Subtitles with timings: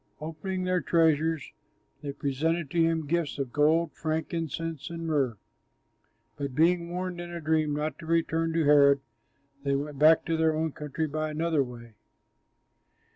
[0.19, 1.51] Opening their treasures
[2.01, 5.37] they presented to him gifts of gold, frankincense and myrrh.
[6.37, 9.01] But being warned in a dream not to return to Herod,
[9.63, 11.93] they went back to their own country by another way.